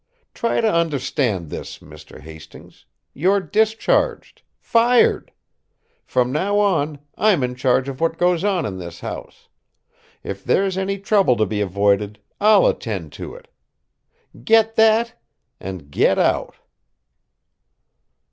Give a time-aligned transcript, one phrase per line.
[0.33, 2.19] Try to understand this, Mr.
[2.21, 5.31] Hastings: you're discharged, fired!
[6.07, 9.47] From now on, I'm in charge of what goes on in this house.
[10.23, 13.47] If there's any trouble to be avoided, I'll attend to it.
[14.43, 15.21] Get that!
[15.59, 16.55] and get out!"